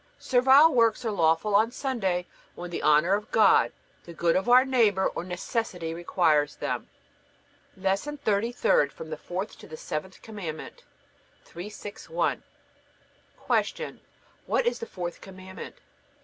[0.17, 3.71] Servile works are lawful on Sunday when the honor of God,
[4.05, 6.89] the good of our neighbor, or necessity requires them.
[7.77, 10.83] LESSON THIRTY THIRD FROM THE FOURTH TO THE SEVENTH COMMANDMENT
[11.45, 12.41] 361.
[13.47, 13.99] Q.
[14.47, 15.75] What is the fourth Commandment?